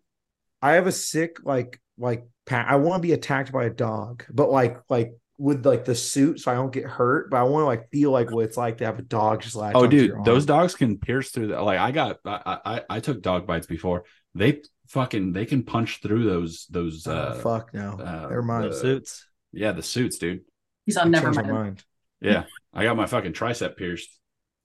[0.61, 4.25] I have a sick like like pa- I want to be attacked by a dog,
[4.29, 7.29] but like like with like the suit so I don't get hurt.
[7.31, 9.55] But I want to like feel like what it's like to have a dog just
[9.55, 11.61] latch Oh, dude, those dogs can pierce through that.
[11.63, 14.03] Like I got, I, I, I took dog bites before.
[14.35, 17.07] They fucking, they can punch through those, those.
[17.07, 18.71] Oh, uh fuck no, uh, never mind.
[18.71, 19.25] the- Suits.
[19.51, 20.41] Yeah, the suits, dude.
[20.85, 21.47] He's on never mind.
[21.51, 21.83] mind.
[22.21, 24.09] Yeah, I got my fucking tricep pierced.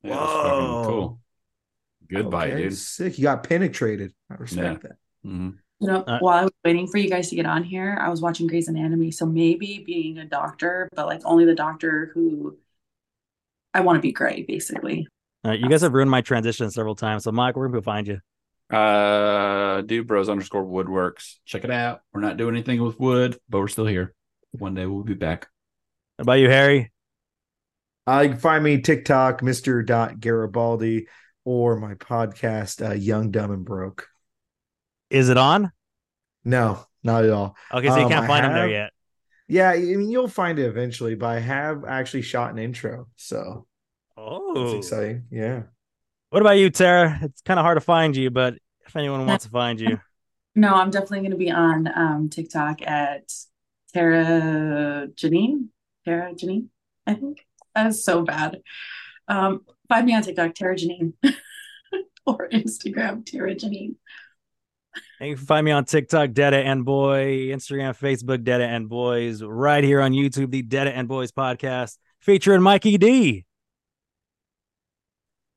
[0.02, 0.84] Yeah, it fucking Whoa.
[0.86, 1.20] cool.
[2.08, 2.76] Good bite, Okay, dude.
[2.76, 3.18] Sick.
[3.18, 4.12] You got penetrated.
[4.30, 4.92] I respect that.
[5.24, 5.50] hmm
[5.80, 8.08] You know, Uh, while I was waiting for you guys to get on here, I
[8.08, 9.10] was watching Grey's Anatomy.
[9.10, 12.56] So maybe being a doctor, but like only the doctor who
[13.74, 15.06] I want to be Grey, basically.
[15.44, 17.24] All right, you guys have ruined my transition several times.
[17.24, 18.20] So, Mike, we're gonna go find you.
[18.74, 21.36] Uh, dude, bros underscore woodworks.
[21.44, 22.00] Check it out.
[22.12, 24.14] We're not doing anything with wood, but we're still here.
[24.52, 25.48] One day we'll be back.
[26.18, 26.90] How about you, Harry?
[28.08, 29.84] Uh, you can find me TikTok, Mr.
[29.84, 31.06] Dot Garibaldi,
[31.44, 34.08] or my podcast, uh, Young, Dumb, and Broke.
[35.10, 35.72] Is it on?
[36.44, 37.56] No, not at all.
[37.72, 38.92] Okay, so you Um, can't I find him there yet.
[39.48, 43.66] Yeah, I mean you'll find it eventually, but I have actually shot an intro, so
[44.16, 45.24] that's Oh, exciting.
[45.30, 45.64] Yeah.
[46.30, 47.18] what about you, Tarah?
[47.22, 48.54] It's kind of hard to find you, but
[48.86, 50.00] if anyone wants to find you,
[50.56, 53.30] No, I'm definitely going to be on um, TikTok at
[53.94, 55.68] Tarah Janine.
[56.04, 56.68] Tarah Janine,
[57.06, 57.46] I think.
[57.74, 58.62] That is so bad.
[59.28, 61.12] Um, find me on TikTok, Tarah Janine,
[62.26, 63.96] or Instagram, Tarah Janine.
[65.20, 69.42] And you can find me on TikTok, Dada and Boy, Instagram, Facebook, Dada and Boys,
[69.42, 73.44] right here on YouTube, the Dada and Boys podcast, featuring Mikey D.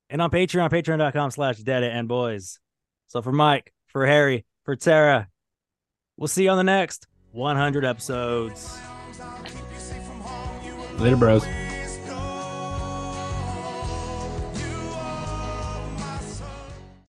[0.10, 2.60] And on Patreon, patreon.com slash Dada and Boys.
[3.08, 5.28] So for Mike, for Harry, for Tarah,
[6.18, 8.80] we'll see you on the next 100 episodes.
[10.98, 11.68] Later, bros.